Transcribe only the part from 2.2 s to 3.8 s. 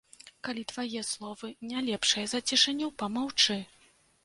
за цішыню, памаўчы.